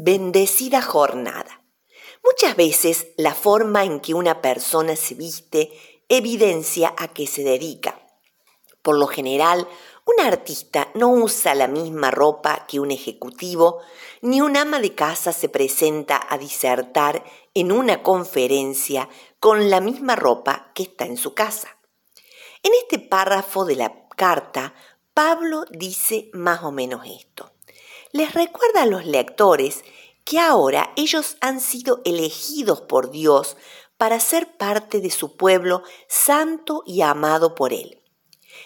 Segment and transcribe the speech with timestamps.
[0.00, 1.64] Bendecida jornada.
[2.22, 5.72] Muchas veces la forma en que una persona se viste
[6.08, 8.00] evidencia a qué se dedica.
[8.80, 9.66] Por lo general,
[10.04, 13.80] un artista no usa la misma ropa que un ejecutivo,
[14.22, 19.08] ni un ama de casa se presenta a disertar en una conferencia
[19.40, 21.76] con la misma ropa que está en su casa.
[22.62, 24.74] En este párrafo de la carta,
[25.12, 27.47] Pablo dice más o menos esto
[28.12, 29.84] les recuerda a los lectores
[30.24, 33.56] que ahora ellos han sido elegidos por Dios
[33.96, 38.02] para ser parte de su pueblo santo y amado por Él.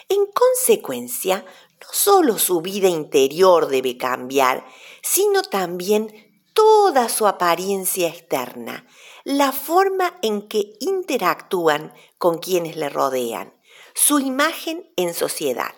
[0.08, 1.44] En consecuencia,
[1.80, 4.66] no solo su vida interior debe cambiar,
[5.02, 8.86] sino también toda su apariencia externa,
[9.24, 13.54] la forma en que interactúan con quienes le rodean,
[13.94, 15.74] su imagen en sociedad.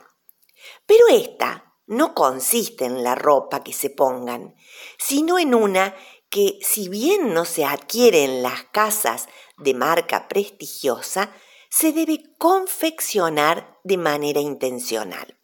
[0.86, 4.54] Pero esta no consiste en la ropa que se pongan,
[4.98, 5.94] sino en una
[6.30, 11.32] que, si bien no se adquiere en las casas de marca prestigiosa,
[11.70, 15.38] se debe confeccionar de manera intencional.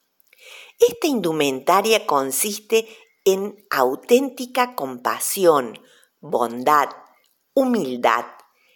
[0.78, 2.88] Esta indumentaria consiste
[3.24, 5.78] en auténtica compasión,
[6.20, 6.88] bondad,
[7.52, 8.24] humildad,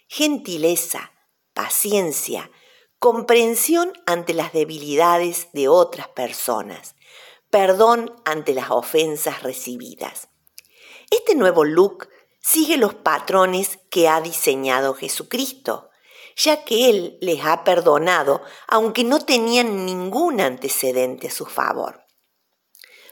[0.07, 1.13] gentileza,
[1.53, 2.51] paciencia,
[2.99, 6.95] comprensión ante las debilidades de otras personas,
[7.55, 10.27] perdón ante las ofensas recibidas.
[11.09, 12.09] Este nuevo look
[12.41, 15.89] sigue los patrones que ha diseñado Jesucristo,
[16.35, 22.03] ya que Él les ha perdonado aunque no tenían ningún antecedente a su favor.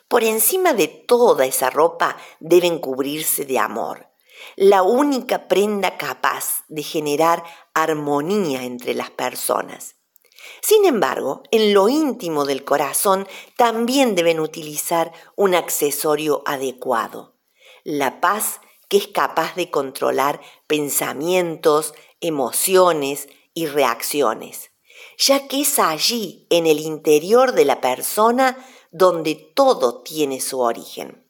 [0.10, 4.10] Por encima de toda esa ropa deben cubrirse de amor,
[4.58, 9.96] la única prenda capaz de generar armonía entre las personas.
[10.62, 13.28] Sin embargo, en lo íntimo del corazón
[13.58, 17.36] también deben utilizar un accesorio adecuado,
[17.84, 24.72] la paz que es capaz de controlar pensamientos, emociones y reacciones,
[25.18, 28.58] ya que es allí, en el interior de la persona,
[28.92, 31.28] donde todo tiene su origen.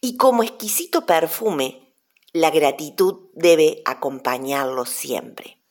[0.00, 1.94] Y como exquisito perfume,
[2.32, 5.63] la gratitud debe acompañarlo siempre.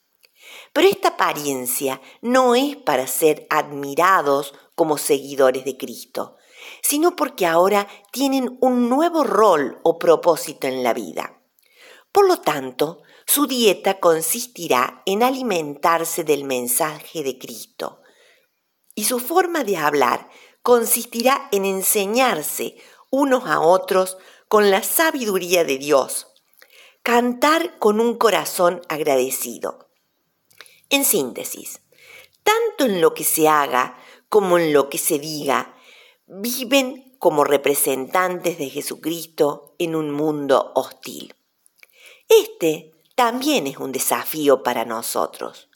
[0.72, 6.36] Pero esta apariencia no es para ser admirados como seguidores de Cristo,
[6.82, 11.40] sino porque ahora tienen un nuevo rol o propósito en la vida.
[12.12, 18.00] Por lo tanto, su dieta consistirá en alimentarse del mensaje de Cristo.
[18.94, 20.28] Y su forma de hablar
[20.62, 22.76] consistirá en enseñarse
[23.10, 24.16] unos a otros
[24.48, 26.28] con la sabiduría de Dios,
[27.02, 29.88] cantar con un corazón agradecido.
[30.94, 31.80] En síntesis,
[32.44, 35.74] tanto en lo que se haga como en lo que se diga,
[36.28, 41.34] viven como representantes de Jesucristo en un mundo hostil.
[42.28, 45.68] Este también es un desafío para nosotros,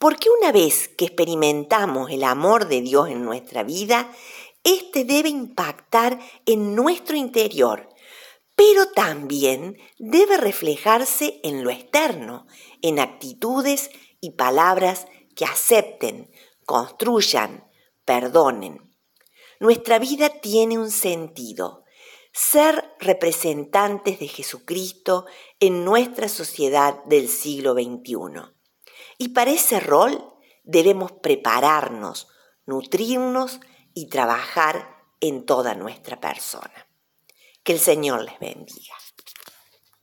[0.00, 4.10] porque una vez que experimentamos el amor de Dios en nuestra vida,
[4.64, 7.88] este debe impactar en nuestro interior,
[8.56, 12.48] pero también debe reflejarse en lo externo,
[12.82, 16.30] en actitudes y palabras que acepten,
[16.66, 17.68] construyan,
[18.04, 18.94] perdonen.
[19.58, 21.84] Nuestra vida tiene un sentido,
[22.32, 25.26] ser representantes de Jesucristo
[25.58, 28.54] en nuestra sociedad del siglo XXI.
[29.18, 30.32] Y para ese rol
[30.64, 32.28] debemos prepararnos,
[32.66, 33.60] nutrirnos
[33.94, 36.88] y trabajar en toda nuestra persona.
[37.62, 38.94] Que el Señor les bendiga.